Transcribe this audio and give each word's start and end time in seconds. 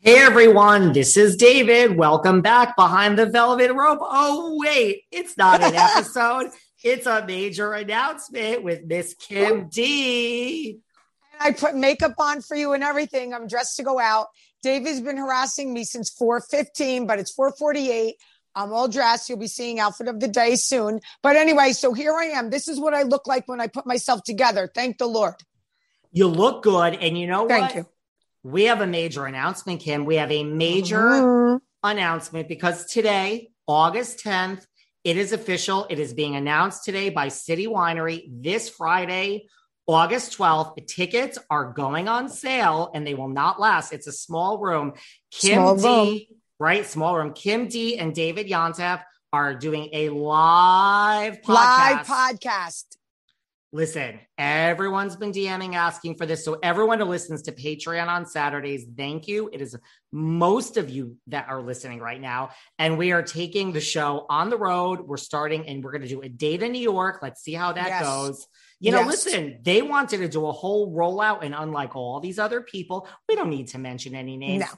Hey 0.00 0.18
everyone, 0.18 0.92
this 0.92 1.16
is 1.16 1.36
David. 1.36 1.96
Welcome 1.96 2.40
back 2.40 2.76
behind 2.76 3.18
the 3.18 3.26
velvet 3.26 3.72
rope. 3.72 3.98
Oh, 4.02 4.56
wait, 4.60 5.02
it's 5.10 5.36
not 5.36 5.62
an 5.62 5.74
episode, 5.76 6.50
it's 6.84 7.06
a 7.06 7.26
major 7.26 7.72
announcement 7.72 8.62
with 8.62 8.84
Miss 8.84 9.14
Kim 9.14 9.68
D. 9.68 10.78
I 11.40 11.50
put 11.52 11.74
makeup 11.74 12.14
on 12.18 12.40
for 12.40 12.56
you 12.56 12.72
and 12.72 12.84
everything. 12.84 13.34
I'm 13.34 13.48
dressed 13.48 13.76
to 13.78 13.82
go 13.82 13.98
out. 13.98 14.28
David's 14.62 15.00
been 15.00 15.16
harassing 15.16 15.72
me 15.72 15.82
since 15.84 16.10
4:15, 16.10 17.06
but 17.06 17.18
it's 17.18 17.34
4:48. 17.34 18.14
I'm 18.54 18.72
all 18.72 18.88
dressed. 18.88 19.28
You'll 19.28 19.38
be 19.38 19.48
seeing 19.48 19.80
outfit 19.80 20.08
of 20.08 20.20
the 20.20 20.28
day 20.28 20.56
soon. 20.56 21.00
But 21.22 21.36
anyway, 21.36 21.72
so 21.72 21.92
here 21.94 22.14
I 22.14 22.26
am. 22.26 22.50
This 22.50 22.68
is 22.68 22.78
what 22.78 22.94
I 22.94 23.02
look 23.02 23.26
like 23.26 23.48
when 23.48 23.60
I 23.60 23.66
put 23.66 23.86
myself 23.86 24.22
together. 24.24 24.70
Thank 24.72 24.98
the 24.98 25.06
Lord. 25.06 25.34
You 26.12 26.28
look 26.28 26.62
good. 26.62 26.94
And 26.94 27.18
you 27.18 27.26
know 27.26 27.48
Thank 27.48 27.74
what? 27.74 27.74
you. 27.74 27.86
We 28.46 28.64
have 28.64 28.80
a 28.80 28.86
major 28.86 29.26
announcement, 29.26 29.80
Kim. 29.80 30.04
We 30.04 30.16
have 30.16 30.30
a 30.30 30.44
major 30.44 31.02
Mhm. 31.02 31.60
announcement 31.82 32.46
because 32.46 32.86
today, 32.86 33.50
August 33.66 34.20
10th, 34.20 34.66
it 35.02 35.16
is 35.16 35.32
official. 35.32 35.84
It 35.90 35.98
is 35.98 36.14
being 36.14 36.36
announced 36.36 36.84
today 36.84 37.08
by 37.10 37.26
City 37.26 37.66
Winery 37.66 38.28
this 38.30 38.68
Friday, 38.68 39.48
August 39.88 40.32
12th. 40.34 40.76
The 40.76 40.82
tickets 40.82 41.38
are 41.50 41.72
going 41.72 42.08
on 42.08 42.28
sale 42.28 42.92
and 42.94 43.04
they 43.04 43.14
will 43.14 43.26
not 43.28 43.58
last. 43.58 43.92
It's 43.92 44.06
a 44.06 44.12
small 44.12 44.58
room. 44.58 44.92
Kim 45.32 45.56
Small 45.56 45.76
D, 45.76 46.28
room. 46.30 46.38
right? 46.60 46.86
Small 46.86 47.16
room. 47.16 47.32
Kim 47.32 47.66
D 47.66 47.98
and 47.98 48.14
David 48.14 48.46
Yontef 48.46 49.02
are 49.32 49.54
doing 49.56 49.88
a 49.92 50.08
live 50.10 51.40
podcast. 51.42 51.48
Live 51.48 52.06
podcast. 52.06 52.84
Listen, 53.76 54.18
everyone's 54.38 55.16
been 55.16 55.32
DMing 55.32 55.74
asking 55.74 56.16
for 56.16 56.24
this. 56.24 56.42
So, 56.42 56.58
everyone 56.62 56.98
who 56.98 57.04
listens 57.04 57.42
to 57.42 57.52
Patreon 57.52 58.06
on 58.06 58.24
Saturdays, 58.24 58.86
thank 58.96 59.28
you. 59.28 59.50
It 59.52 59.60
is 59.60 59.76
most 60.10 60.78
of 60.78 60.88
you 60.88 61.18
that 61.26 61.46
are 61.50 61.60
listening 61.60 62.00
right 62.00 62.18
now. 62.18 62.48
And 62.78 62.96
we 62.96 63.12
are 63.12 63.22
taking 63.22 63.72
the 63.74 63.80
show 63.82 64.24
on 64.30 64.48
the 64.48 64.56
road. 64.56 65.02
We're 65.02 65.18
starting 65.18 65.68
and 65.68 65.84
we're 65.84 65.92
going 65.92 66.00
to 66.00 66.08
do 66.08 66.22
a 66.22 66.28
date 66.30 66.62
in 66.62 66.72
New 66.72 66.80
York. 66.80 67.18
Let's 67.20 67.42
see 67.42 67.52
how 67.52 67.72
that 67.74 67.88
Yes. 67.88 68.02
goes. 68.02 68.46
You 68.80 68.92
know, 68.92 69.00
Yes. 69.00 69.26
listen, 69.26 69.58
they 69.62 69.82
wanted 69.82 70.20
to 70.20 70.28
do 70.28 70.46
a 70.46 70.52
whole 70.52 70.90
rollout. 70.96 71.44
And 71.44 71.54
unlike 71.54 71.94
all 71.96 72.18
these 72.20 72.38
other 72.38 72.62
people, 72.62 73.06
we 73.28 73.36
don't 73.36 73.50
need 73.50 73.68
to 73.68 73.78
mention 73.78 74.14
any 74.14 74.38
names. 74.38 74.60
No. 74.62 74.68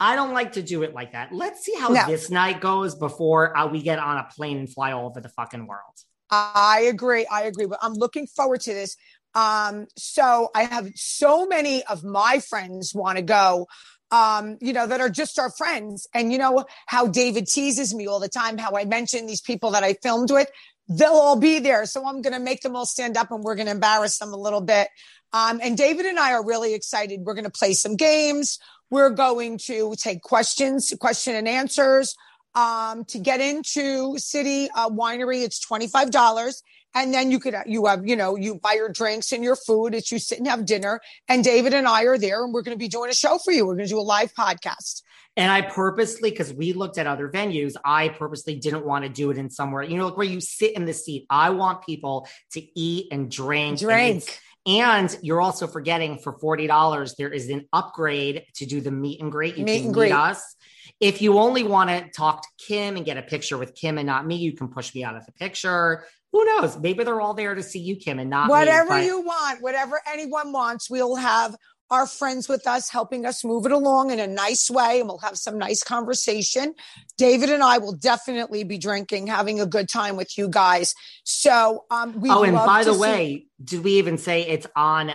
I 0.00 0.16
don't 0.16 0.34
like 0.34 0.52
to 0.52 0.62
do 0.62 0.82
it 0.82 0.92
like 0.92 1.12
that. 1.12 1.32
Let's 1.32 1.64
see 1.64 1.76
how 1.76 1.88
No. 1.88 2.06
this 2.06 2.28
night 2.28 2.60
goes 2.60 2.94
before 2.94 3.56
uh, 3.56 3.68
we 3.68 3.80
get 3.80 3.98
on 3.98 4.18
a 4.18 4.24
plane 4.36 4.58
and 4.58 4.70
fly 4.70 4.92
all 4.92 5.06
over 5.06 5.22
the 5.22 5.30
fucking 5.30 5.66
world. 5.66 5.94
I 6.30 6.86
agree. 6.90 7.26
I 7.30 7.44
agree. 7.44 7.66
But 7.66 7.78
I'm 7.82 7.94
looking 7.94 8.26
forward 8.26 8.60
to 8.62 8.74
this. 8.74 8.96
Um, 9.34 9.86
so 9.96 10.50
I 10.54 10.64
have 10.64 10.90
so 10.94 11.46
many 11.46 11.84
of 11.84 12.04
my 12.04 12.38
friends 12.38 12.94
want 12.94 13.18
to 13.18 13.22
go, 13.22 13.66
um, 14.10 14.56
you 14.60 14.72
know, 14.72 14.86
that 14.86 15.00
are 15.00 15.10
just 15.10 15.38
our 15.38 15.50
friends. 15.50 16.06
And 16.14 16.32
you 16.32 16.38
know 16.38 16.64
how 16.86 17.08
David 17.08 17.46
teases 17.46 17.94
me 17.94 18.06
all 18.06 18.20
the 18.20 18.28
time, 18.28 18.58
how 18.58 18.72
I 18.76 18.84
mention 18.84 19.26
these 19.26 19.40
people 19.40 19.72
that 19.72 19.82
I 19.82 19.94
filmed 19.94 20.30
with. 20.30 20.48
They'll 20.88 21.12
all 21.12 21.38
be 21.38 21.58
there. 21.58 21.86
So 21.86 22.06
I'm 22.06 22.22
going 22.22 22.34
to 22.34 22.40
make 22.40 22.60
them 22.60 22.76
all 22.76 22.86
stand 22.86 23.16
up 23.16 23.30
and 23.30 23.42
we're 23.42 23.56
going 23.56 23.66
to 23.66 23.72
embarrass 23.72 24.18
them 24.18 24.32
a 24.32 24.36
little 24.36 24.60
bit. 24.60 24.88
Um, 25.32 25.58
and 25.62 25.76
David 25.76 26.06
and 26.06 26.18
I 26.18 26.32
are 26.32 26.44
really 26.44 26.74
excited. 26.74 27.20
We're 27.24 27.34
going 27.34 27.44
to 27.44 27.50
play 27.50 27.72
some 27.72 27.96
games. 27.96 28.58
We're 28.90 29.10
going 29.10 29.58
to 29.66 29.96
take 29.98 30.22
questions, 30.22 30.92
question 31.00 31.34
and 31.34 31.48
answers. 31.48 32.14
Um, 32.54 33.04
to 33.06 33.18
get 33.18 33.40
into 33.40 34.16
City 34.18 34.68
uh, 34.74 34.88
Winery, 34.88 35.42
it's 35.42 35.58
twenty 35.58 35.88
five 35.88 36.10
dollars, 36.10 36.62
and 36.94 37.12
then 37.12 37.30
you 37.30 37.40
could 37.40 37.54
you 37.66 37.86
have 37.86 38.06
you 38.06 38.14
know 38.16 38.36
you 38.36 38.56
buy 38.56 38.74
your 38.74 38.88
drinks 38.88 39.32
and 39.32 39.42
your 39.42 39.56
food 39.56 39.94
as 39.94 40.12
you 40.12 40.18
sit 40.18 40.38
and 40.38 40.46
have 40.46 40.64
dinner. 40.64 41.00
And 41.28 41.42
David 41.42 41.74
and 41.74 41.86
I 41.88 42.04
are 42.04 42.18
there, 42.18 42.44
and 42.44 42.54
we're 42.54 42.62
going 42.62 42.76
to 42.76 42.78
be 42.78 42.88
doing 42.88 43.10
a 43.10 43.14
show 43.14 43.38
for 43.38 43.50
you. 43.52 43.66
We're 43.66 43.74
going 43.74 43.88
to 43.88 43.92
do 43.92 43.98
a 43.98 44.02
live 44.02 44.32
podcast. 44.34 45.02
And 45.36 45.50
I 45.50 45.62
purposely, 45.62 46.30
because 46.30 46.52
we 46.52 46.74
looked 46.74 46.96
at 46.96 47.08
other 47.08 47.28
venues, 47.28 47.74
I 47.84 48.08
purposely 48.10 48.54
didn't 48.54 48.86
want 48.86 49.04
to 49.04 49.08
do 49.08 49.32
it 49.32 49.36
in 49.36 49.50
somewhere, 49.50 49.82
you 49.82 49.96
know, 49.96 50.06
like 50.06 50.16
where 50.16 50.26
you 50.26 50.40
sit 50.40 50.76
in 50.76 50.84
the 50.84 50.92
seat. 50.92 51.26
I 51.28 51.50
want 51.50 51.84
people 51.84 52.28
to 52.52 52.62
eat 52.78 53.08
and 53.10 53.28
drink. 53.28 53.80
Drink. 53.80 54.18
it's- 54.18 54.38
And 54.66 55.16
you're 55.22 55.42
also 55.42 55.66
forgetting 55.66 56.18
for 56.18 56.32
$40, 56.38 57.16
there 57.16 57.28
is 57.28 57.50
an 57.50 57.66
upgrade 57.72 58.44
to 58.54 58.66
do 58.66 58.80
the 58.80 58.90
meet 58.90 59.20
and 59.20 59.30
greet. 59.30 59.56
You 59.58 59.64
Meet 59.64 59.72
can 59.78 59.86
and 59.86 59.88
meet 59.88 59.94
greet. 59.94 60.12
us. 60.12 60.56
If 61.00 61.20
you 61.20 61.38
only 61.38 61.64
want 61.64 61.90
to 61.90 62.08
talk 62.10 62.42
to 62.42 62.48
Kim 62.66 62.96
and 62.96 63.04
get 63.04 63.18
a 63.18 63.22
picture 63.22 63.58
with 63.58 63.74
Kim 63.74 63.98
and 63.98 64.06
not 64.06 64.26
me, 64.26 64.36
you 64.36 64.52
can 64.52 64.68
push 64.68 64.94
me 64.94 65.04
out 65.04 65.16
of 65.16 65.26
the 65.26 65.32
picture. 65.32 66.04
Who 66.32 66.44
knows? 66.46 66.78
Maybe 66.78 67.04
they're 67.04 67.20
all 67.20 67.34
there 67.34 67.54
to 67.54 67.62
see 67.62 67.78
you, 67.78 67.96
Kim, 67.96 68.18
and 68.18 68.30
not 68.30 68.46
me, 68.46 68.50
whatever 68.50 68.88
but- 68.90 69.04
you 69.04 69.20
want, 69.20 69.60
whatever 69.62 70.00
anyone 70.10 70.50
wants, 70.52 70.88
we'll 70.88 71.16
have 71.16 71.54
our 71.90 72.06
friends 72.06 72.48
with 72.48 72.66
us 72.66 72.90
helping 72.90 73.26
us 73.26 73.44
move 73.44 73.66
it 73.66 73.72
along 73.72 74.10
in 74.10 74.18
a 74.18 74.26
nice 74.26 74.70
way, 74.70 75.00
and 75.00 75.08
we'll 75.08 75.18
have 75.18 75.36
some 75.36 75.58
nice 75.58 75.82
conversation. 75.82 76.74
David 77.18 77.50
and 77.50 77.62
I 77.62 77.78
will 77.78 77.94
definitely 77.94 78.64
be 78.64 78.78
drinking, 78.78 79.26
having 79.26 79.60
a 79.60 79.66
good 79.66 79.88
time 79.88 80.16
with 80.16 80.36
you 80.38 80.48
guys. 80.48 80.94
So, 81.24 81.84
um, 81.90 82.20
we 82.20 82.30
oh, 82.30 82.42
and 82.42 82.56
by 82.56 82.84
the 82.84 82.96
way, 82.96 83.46
did 83.62 83.84
we 83.84 83.98
even 83.98 84.18
say 84.18 84.42
it's 84.42 84.66
on 84.74 85.12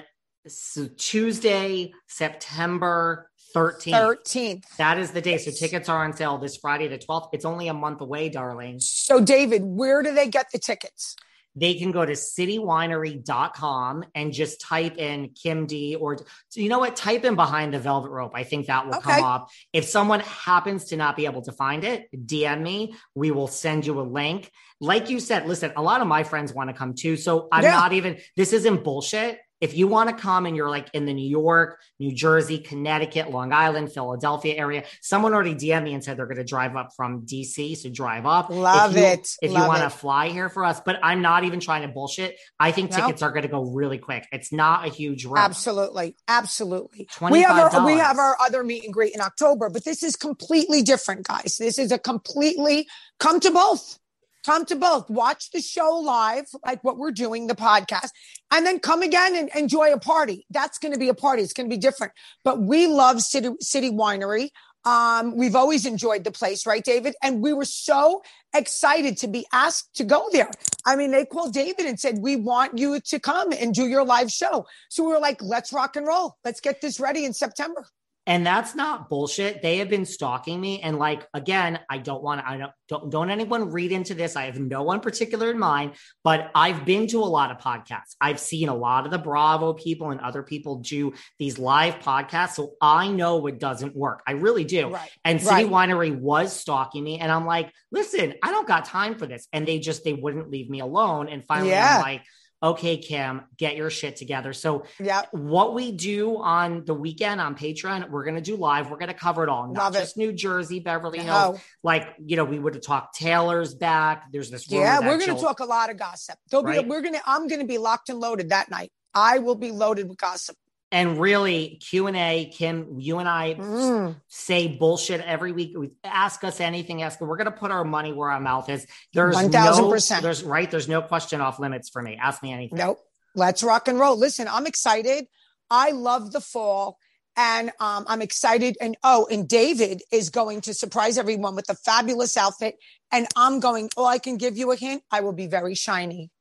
Tuesday, 0.97 1.93
September 2.07 3.29
13th? 3.55 3.91
thirteenth. 3.91 4.77
That 4.77 4.99
is 4.99 5.11
the 5.11 5.21
day. 5.21 5.37
So 5.37 5.51
tickets 5.51 5.89
are 5.89 6.03
on 6.03 6.13
sale 6.13 6.37
this 6.37 6.57
Friday, 6.57 6.87
the 6.87 6.99
12th. 6.99 7.29
It's 7.33 7.45
only 7.45 7.67
a 7.67 7.73
month 7.73 8.01
away, 8.01 8.29
darling. 8.29 8.79
So, 8.79 9.19
David, 9.19 9.63
where 9.63 10.03
do 10.03 10.13
they 10.13 10.27
get 10.27 10.47
the 10.51 10.59
tickets? 10.59 11.15
They 11.55 11.73
can 11.75 11.91
go 11.91 12.05
to 12.05 12.13
citywinery.com 12.13 14.05
and 14.15 14.33
just 14.33 14.61
type 14.61 14.97
in 14.97 15.29
Kim 15.29 15.65
D 15.65 15.95
or 15.95 16.17
you 16.53 16.69
know 16.69 16.79
what? 16.79 16.95
Type 16.95 17.25
in 17.25 17.35
behind 17.35 17.73
the 17.73 17.79
velvet 17.79 18.09
rope. 18.09 18.31
I 18.35 18.43
think 18.43 18.67
that 18.67 18.85
will 18.87 18.95
Okay. 18.95 19.03
come 19.13 19.23
up. 19.23 19.49
If 19.73 19.85
someone 19.85 20.19
happens 20.21 20.85
to 20.85 20.97
not 20.97 21.15
be 21.15 21.25
able 21.25 21.41
to 21.43 21.51
find 21.51 21.83
it, 21.83 22.07
DM 22.13 22.61
me. 22.61 22.95
We 23.15 23.31
will 23.31 23.47
send 23.47 23.85
you 23.85 23.99
a 23.99 24.03
link. 24.03 24.51
Like 24.79 25.09
you 25.09 25.19
said, 25.19 25.47
listen, 25.47 25.73
a 25.75 25.81
lot 25.81 26.01
of 26.01 26.07
my 26.07 26.23
friends 26.23 26.53
want 26.53 26.69
to 26.69 26.73
come 26.75 26.93
too. 26.93 27.17
So 27.17 27.47
I'm 27.51 27.63
Yeah. 27.63 27.71
not 27.71 27.93
even, 27.93 28.17
this 28.35 28.53
isn't 28.53 28.83
bullshit. 28.83 29.39
If 29.61 29.75
you 29.75 29.87
want 29.87 30.09
to 30.09 30.15
come 30.15 30.45
and 30.45 30.55
you're 30.55 30.69
like 30.69 30.89
in 30.93 31.05
the 31.05 31.13
New 31.13 31.27
York, 31.27 31.79
New 31.99 32.13
Jersey, 32.13 32.59
Connecticut, 32.59 33.29
Long 33.29 33.51
Island, 33.51 33.91
Philadelphia 33.91 34.55
area, 34.55 34.83
someone 35.01 35.33
already 35.33 35.55
DM 35.55 35.83
me 35.83 35.93
and 35.93 36.03
said 36.03 36.17
they're 36.17 36.25
going 36.25 36.37
to 36.37 36.43
drive 36.43 36.75
up 36.75 36.89
from 36.95 37.25
DC. 37.25 37.77
So 37.77 37.89
drive 37.89 38.25
up. 38.25 38.49
Love 38.49 38.95
if 38.95 38.97
you, 38.97 39.07
it. 39.07 39.29
If 39.41 39.51
Love 39.51 39.63
you 39.63 39.67
want 39.67 39.83
to 39.83 39.89
fly 39.89 40.29
here 40.29 40.49
for 40.49 40.63
us, 40.63 40.79
but 40.79 40.99
I'm 41.03 41.21
not 41.21 41.43
even 41.43 41.59
trying 41.59 41.81
to 41.81 41.87
bullshit. 41.87 42.37
I 42.59 42.71
think 42.71 42.91
tickets 42.91 43.21
are 43.21 43.31
going 43.31 43.43
to 43.43 43.49
go 43.49 43.63
really 43.63 43.97
quick. 43.97 44.27
It's 44.31 44.53
not 44.53 44.85
a 44.87 44.89
huge 44.89 45.25
room. 45.25 45.37
Absolutely, 45.37 46.15
absolutely. 46.27 47.07
We 47.21 47.41
have 47.41 47.73
our 47.73 47.85
we 47.85 47.93
have 47.93 48.17
our 48.17 48.37
other 48.39 48.63
meet 48.63 48.83
and 48.85 48.93
greet 48.93 49.13
in 49.13 49.21
October, 49.21 49.69
but 49.69 49.83
this 49.83 50.03
is 50.03 50.15
completely 50.15 50.81
different, 50.81 51.27
guys. 51.27 51.57
This 51.59 51.77
is 51.77 51.91
a 51.91 51.99
completely 51.99 52.87
come 53.19 53.39
to 53.41 53.51
both. 53.51 53.99
Come 54.45 54.65
to 54.65 54.75
both. 54.75 55.09
Watch 55.09 55.51
the 55.51 55.61
show 55.61 55.95
live, 55.97 56.45
like 56.65 56.83
what 56.83 56.97
we're 56.97 57.11
doing, 57.11 57.47
the 57.47 57.55
podcast, 57.55 58.09
and 58.51 58.65
then 58.65 58.79
come 58.79 59.01
again 59.01 59.35
and 59.35 59.49
enjoy 59.55 59.91
a 59.91 59.99
party. 59.99 60.45
That's 60.49 60.77
going 60.77 60.93
to 60.93 60.99
be 60.99 61.09
a 61.09 61.13
party. 61.13 61.43
It's 61.43 61.53
going 61.53 61.69
to 61.69 61.75
be 61.75 61.79
different. 61.79 62.13
But 62.43 62.61
we 62.61 62.87
love 62.87 63.21
City 63.21 63.49
City 63.59 63.91
Winery. 63.91 64.49
Um, 64.85 65.35
we've 65.35 65.55
always 65.55 65.85
enjoyed 65.85 66.23
the 66.23 66.31
place, 66.31 66.65
right, 66.65 66.83
David? 66.83 67.15
And 67.21 67.41
we 67.41 67.51
were 67.51 67.65
so 67.65 68.21
excited 68.55 69.17
to 69.17 69.27
be 69.27 69.45
asked 69.51 69.93
to 69.95 70.03
go 70.03 70.27
there. 70.31 70.49
I 70.85 70.95
mean, 70.95 71.11
they 71.11 71.25
called 71.25 71.53
David 71.53 71.85
and 71.85 71.99
said, 71.99 72.19
We 72.19 72.37
want 72.37 72.77
you 72.77 72.99
to 72.99 73.19
come 73.19 73.51
and 73.51 73.73
do 73.73 73.87
your 73.87 74.05
live 74.05 74.29
show. 74.29 74.65
So 74.89 75.03
we 75.03 75.11
were 75.11 75.19
like, 75.19 75.41
Let's 75.41 75.73
rock 75.73 75.95
and 75.95 76.07
roll. 76.07 76.37
Let's 76.45 76.61
get 76.61 76.81
this 76.81 76.99
ready 76.99 77.25
in 77.25 77.33
September. 77.33 77.85
And 78.29 78.45
that's 78.45 78.75
not 78.75 79.09
bullshit. 79.09 79.63
They 79.63 79.79
have 79.79 79.89
been 79.89 80.05
stalking 80.05 80.61
me. 80.61 80.81
And 80.81 80.99
like, 80.99 81.27
again, 81.33 81.79
I 81.89 81.97
don't 81.97 82.21
want 82.21 82.41
to, 82.41 82.47
I 82.47 82.57
don't, 82.57 82.71
don't, 82.87 83.09
don't 83.09 83.31
anyone 83.31 83.71
read 83.71 83.91
into 83.91 84.13
this. 84.13 84.35
I 84.35 84.45
have 84.45 84.59
no 84.59 84.83
one 84.83 84.99
particular 84.99 85.49
in 85.49 85.57
mind, 85.57 85.93
but 86.23 86.51
I've 86.53 86.85
been 86.85 87.07
to 87.07 87.17
a 87.23 87.25
lot 87.25 87.49
of 87.49 87.57
podcasts. 87.57 88.15
I've 88.21 88.39
seen 88.39 88.69
a 88.69 88.75
lot 88.75 89.05
of 89.05 89.11
the 89.11 89.17
Bravo 89.17 89.73
people 89.73 90.11
and 90.11 90.21
other 90.21 90.43
people 90.43 90.75
do 90.75 91.13
these 91.39 91.57
live 91.57 91.95
podcasts. 92.01 92.51
So 92.51 92.73
I 92.79 93.07
know 93.07 93.37
what 93.37 93.59
doesn't 93.59 93.95
work. 93.95 94.21
I 94.27 94.33
really 94.33 94.63
do. 94.63 94.89
Right. 94.89 95.09
And 95.25 95.41
City 95.41 95.65
Right. 95.65 95.89
Winery 95.89 96.15
was 96.15 96.53
stalking 96.55 97.03
me. 97.03 97.17
And 97.17 97.31
I'm 97.31 97.47
like, 97.47 97.73
listen, 97.91 98.35
I 98.43 98.51
don't 98.51 98.67
got 98.67 98.85
time 98.85 99.17
for 99.17 99.25
this. 99.25 99.47
And 99.51 99.67
they 99.67 99.79
just, 99.79 100.03
they 100.03 100.13
wouldn't 100.13 100.51
leave 100.51 100.69
me 100.69 100.81
alone. 100.81 101.29
And 101.29 101.43
finally, 101.43 101.71
Yeah. 101.71 101.95
I'm 101.95 102.01
like, 102.03 102.21
okay, 102.61 102.97
Kim, 102.97 103.41
get 103.57 103.75
your 103.77 103.89
shit 103.89 104.17
together. 104.17 104.51
So 104.53 104.83
Yeah. 104.99 105.23
what 105.31 105.73
we 105.73 105.91
do 105.91 106.37
on 106.41 106.83
the 106.85 106.93
weekend 106.93 107.39
on 107.39 107.55
Patreon, 107.55 108.09
we're 108.09 108.23
going 108.25 108.35
to 108.35 108.41
do 108.41 108.57
live. 108.57 108.89
We're 108.89 108.97
going 108.97 109.07
to 109.07 109.13
cover 109.13 109.43
it 109.43 109.49
all, 109.49 109.67
not 109.67 109.75
Love 109.83 109.95
it. 109.95 109.99
just 109.99 110.17
New 110.17 110.33
Jersey, 110.33 110.79
Beverly 110.79 111.19
Hills. 111.19 111.55
No. 111.55 111.61
Like, 111.83 112.13
you 112.23 112.35
know, 112.35 112.43
we 112.45 112.59
would 112.59 112.73
have 112.75 112.83
talked 112.83 113.15
Taylor's 113.17 113.73
back. 113.73 114.31
There's 114.31 114.51
this. 114.51 114.69
Yeah, 114.69 114.99
we're 114.99 115.05
going 115.17 115.19
to 115.19 115.25
she'll- 115.25 115.37
talk 115.41 115.59
a 115.61 115.65
lot 115.65 115.89
of 115.89 115.97
gossip. 115.97 116.37
There'll 116.49 116.65
be, 116.65 116.71
Right. 116.71 116.87
we're 116.87 117.01
going 117.01 117.13
to, 117.15 117.21
I'm 117.25 117.47
going 117.47 117.61
to 117.61 117.67
be 117.67 117.77
locked 117.77 118.09
and 118.09 118.19
loaded 118.19 118.49
that 118.49 118.69
night. 118.69 118.91
I 119.13 119.39
will 119.39 119.55
be 119.55 119.71
loaded 119.71 120.09
with 120.09 120.17
gossip. 120.17 120.57
And 120.91 121.19
really, 121.19 121.77
Q 121.87 122.07
and 122.07 122.17
A, 122.17 122.45
Kim, 122.51 122.99
you 122.99 123.19
and 123.19 123.29
I 123.29 123.53
Mm. 123.53 124.15
say 124.27 124.67
bullshit 124.67 125.21
every 125.21 125.51
week. 125.51 125.77
We 125.77 125.91
ask 126.03 126.43
us 126.43 126.59
anything. 126.59 127.03
Ask. 127.03 127.21
We're 127.21 127.37
going 127.37 127.45
to 127.45 127.51
put 127.51 127.69
our 127.69 127.83
money 127.83 128.11
where 128.11 128.31
our 128.31 128.39
mouth 128.39 128.69
is. 128.69 128.87
There's 129.13 129.35
1000%. 129.35 130.17
No, 130.17 130.21
there's 130.21 130.43
right. 130.43 130.69
There's 130.69 130.87
no 130.87 131.01
question 131.03 131.41
off 131.41 131.59
limits 131.59 131.89
for 131.89 132.01
me. 132.01 132.17
Ask 132.19 132.41
me 132.41 132.51
anything. 132.51 132.79
Nope. 132.79 132.99
Let's 133.35 133.61
rock 133.61 133.87
and 133.87 133.99
roll. 133.99 134.17
Listen, 134.17 134.47
I'm 134.47 134.65
excited. 134.65 135.27
I 135.69 135.91
love 135.91 136.31
the 136.31 136.41
fall. 136.41 136.97
And 137.37 137.69
um, 137.79 138.05
I'm 138.07 138.23
excited. 138.23 138.75
And 138.81 138.97
oh, 139.03 139.27
and 139.29 139.47
David 139.47 140.01
is 140.11 140.31
going 140.31 140.61
to 140.61 140.73
surprise 140.73 141.17
everyone 141.19 141.55
with 141.55 141.69
a 141.69 141.75
fabulous 141.75 142.35
outfit. 142.35 142.75
And 143.11 143.27
I'm 143.35 143.59
going, 143.59 143.89
oh, 143.95 144.05
I 144.05 144.17
can 144.17 144.37
give 144.37 144.57
you 144.57 144.71
a 144.71 144.75
hint. 144.75 145.03
I 145.11 145.21
will 145.21 145.33
be 145.33 145.45
very 145.47 145.75
shiny. 145.75 146.31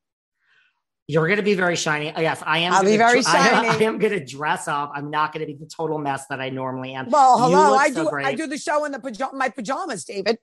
You're 1.11 1.27
going 1.27 1.39
to 1.39 1.43
be 1.43 1.55
very 1.55 1.75
shiny. 1.75 2.13
Oh, 2.15 2.21
yes, 2.21 2.43
I 2.45 2.59
am. 2.59 2.75
I'll 2.75 2.85
be 2.85 2.99
very 2.99 3.23
dr- 3.23 3.35
I 3.35 3.51
shiny. 3.51 3.69
I 3.69 3.75
am, 3.87 3.99
going 3.99 4.13
to 4.13 4.23
dress 4.23 4.69
up. 4.69 4.93
I'm 4.95 5.11
not 5.11 5.33
going 5.33 5.41
to 5.41 5.51
be 5.51 5.59
the 5.59 5.67
total 5.67 5.99
mess 5.99 6.27
that 6.29 6.39
I 6.39 6.51
normally 6.51 6.93
am. 6.93 7.09
Well, 7.09 7.39
hello. 7.39 7.75
I 7.75 7.91
so 7.91 8.05
do. 8.05 8.11
great. 8.11 8.27
I 8.27 8.35
do 8.35 8.47
the 8.47 8.59
show 8.59 8.85
in 8.85 8.93
the 8.93 8.99
pajama, 8.99 9.35
my 9.35 9.49
pajamas, 9.49 10.05
David. 10.05 10.37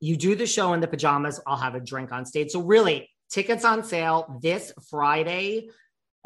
you 0.00 0.18
do 0.18 0.34
the 0.34 0.46
show 0.46 0.74
in 0.74 0.80
the 0.80 0.86
pajamas. 0.86 1.40
I'll 1.46 1.56
have 1.56 1.74
a 1.74 1.80
drink 1.80 2.12
on 2.12 2.26
stage. 2.26 2.50
So 2.50 2.60
really, 2.60 3.08
tickets 3.30 3.64
on 3.64 3.84
sale 3.84 4.38
this 4.42 4.72
Friday, 4.90 5.70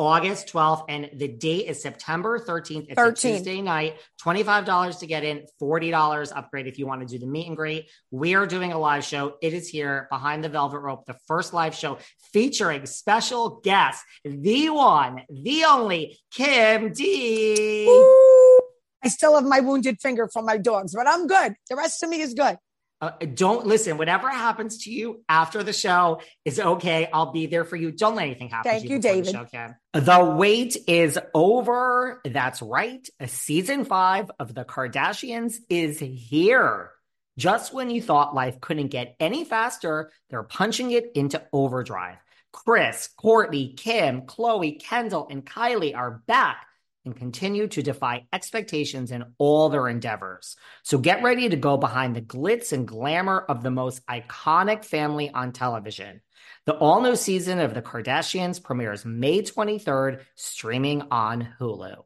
August 0.01 0.49
12th, 0.49 0.87
and 0.89 1.11
the 1.13 1.29
date 1.29 1.67
is 1.67 1.83
September 1.83 2.39
13th. 2.39 2.87
It's 2.89 2.99
a 2.99 3.13
Tuesday 3.13 3.61
night. 3.61 3.97
$25 4.25 5.01
to 5.01 5.07
get 5.07 5.25
in, 5.25 5.45
$40 5.61 6.33
upgrade 6.35 6.67
if 6.67 6.79
you 6.79 6.87
want 6.87 7.03
to 7.03 7.07
do 7.07 7.19
the 7.19 7.31
meet 7.31 7.47
and 7.47 7.55
greet. 7.55 7.91
We 8.11 8.35
are 8.35 8.47
doing 8.47 8.73
a 8.73 8.79
live 8.79 9.05
show. 9.05 9.35
It 9.43 9.53
is 9.53 9.69
here 9.69 10.09
behind 10.11 10.43
the 10.43 10.49
velvet 10.49 10.79
rope, 10.79 11.05
the 11.05 11.19
first 11.27 11.53
live 11.53 11.75
show 11.75 11.99
featuring 12.33 12.87
special 12.87 13.61
guest, 13.63 14.03
the 14.25 14.71
one, 14.71 15.21
the 15.29 15.65
only 15.65 16.19
Kim 16.33 16.95
D. 16.95 17.87
Ooh. 17.87 18.61
I 19.05 19.09
still 19.09 19.35
have 19.35 19.45
my 19.45 19.61
wounded 19.61 20.01
finger 20.01 20.31
from 20.33 20.47
my 20.47 20.57
dogs, 20.57 20.95
but 20.95 21.07
I'm 21.07 21.27
good. 21.27 21.55
The 21.69 21.77
rest 21.77 22.03
of 22.03 22.09
me 22.09 22.23
is 22.23 22.33
good. 22.33 22.57
Uh, 23.01 23.13
don't 23.35 23.67
listen. 23.67 23.97
Whatever 23.97 24.29
happens 24.29 24.85
to 24.85 24.91
you 24.93 25.23
after 25.29 25.63
the 25.63 25.73
show 25.73 26.21
is 26.45 26.61
okay. 26.61 27.09
I'll 27.13 27.33
be 27.33 27.47
there 27.47 27.65
for 27.65 27.77
you. 27.77 27.93
Don't 27.93 28.15
let 28.15 28.25
anything 28.27 28.51
happen 28.51 28.71
Thank 28.71 28.83
to 28.83 28.89
you. 28.89 28.95
you, 28.97 29.01
before 29.01 29.17
the 29.17 29.23
David. 29.33 29.49
show, 29.51 29.75
The 30.01 30.35
wait 30.37 30.77
is 30.87 31.19
over. 31.33 32.21
That's 32.25 32.61
right. 32.61 33.07
A 33.19 33.27
season 33.27 33.87
five 33.87 34.31
of 34.39 34.55
The 34.55 34.65
Kardashians 34.65 35.57
is 35.71 35.99
here. 35.99 36.91
Just 37.39 37.73
when 37.73 37.89
you 37.89 38.03
thought 38.03 38.35
life 38.35 38.61
couldn't 38.61 38.89
get 38.89 39.17
any 39.19 39.45
faster, 39.45 40.11
they're 40.29 40.43
punching 40.43 40.91
it 40.91 41.13
into 41.15 41.43
overdrive. 41.55 42.19
Kris, 42.53 43.09
Kourtney, 43.19 43.77
Kim, 43.77 44.23
Khloé, 44.23 44.79
Kendall, 44.79 45.29
and 45.31 45.47
Kylie 45.47 45.97
are 45.97 46.23
back 46.27 46.67
and 47.05 47.17
continue 47.17 47.67
to 47.69 47.83
defy 47.83 48.27
expectations 48.33 49.11
in 49.11 49.25
all 49.39 49.69
their 49.69 49.89
endeavors. 49.89 50.57
So 50.83 50.99
get 50.99 51.23
ready 51.23 51.49
to 51.49 51.57
go 51.57 51.77
behind 51.77 52.15
the 52.15 52.21
glitz 52.21 52.73
and 52.73 52.87
glamour 52.87 53.39
of 53.39 53.63
the 53.63 53.71
most 53.71 54.05
iconic 54.07 54.85
family 54.85 55.31
on 55.31 55.53
television. 55.53 56.21
The 56.67 56.75
all 56.75 57.01
new 57.01 57.17
season 57.17 57.59
of 57.59 57.75
The 57.75 57.83
Kardashians 57.83 58.63
premieres 58.63 59.05
May 59.05 59.43
23rd, 59.43 60.21
streaming 60.35 61.03
on 61.11 61.49
Hulu. 61.59 62.05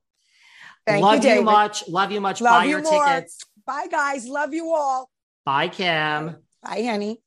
Thank 0.87 1.03
Love 1.03 1.17
you, 1.17 1.23
David. 1.23 1.45
much. 1.45 1.89
Love 1.89 2.13
you 2.13 2.21
much. 2.21 2.41
Love 2.41 2.61
Buy 2.61 2.65
you 2.65 2.71
your 2.71 2.83
more. 2.83 3.05
tickets. 3.05 3.39
Bye, 3.67 3.87
guys. 3.91 4.27
Love 4.27 4.53
you 4.53 4.71
all. 4.71 5.11
Bye, 5.45 5.69
Kim. 5.69 6.37
Bye, 6.63 6.83
honey. 6.83 7.21